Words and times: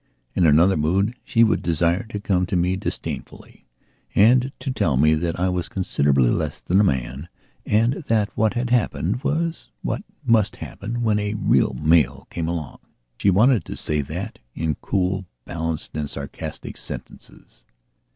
In 0.33 0.47
another 0.47 0.77
mood 0.77 1.13
she 1.23 1.43
would 1.43 1.61
desire 1.61 2.07
to 2.07 2.19
come 2.19 2.47
to 2.47 2.55
me 2.55 2.75
disdainfully 2.75 3.67
and 4.15 4.51
to 4.57 4.71
tell 4.71 4.97
me 4.97 5.13
that 5.13 5.39
I 5.39 5.47
was 5.49 5.69
considerably 5.69 6.31
less 6.31 6.59
than 6.59 6.79
a 6.79 6.83
man 6.83 7.29
and 7.67 8.03
that 8.07 8.35
what 8.35 8.55
had 8.55 8.71
happened 8.71 9.23
was 9.23 9.69
what 9.83 10.01
must 10.25 10.55
happen 10.55 11.03
when 11.03 11.19
a 11.19 11.35
real 11.35 11.73
male 11.75 12.25
came 12.31 12.47
along. 12.47 12.79
She 13.19 13.29
wanted 13.29 13.63
to 13.65 13.75
say 13.75 14.01
that 14.01 14.39
in 14.55 14.73
cool, 14.81 15.27
balanced 15.45 15.95
and 15.95 16.09
sarcastic 16.09 16.77
sentences. 16.77 17.63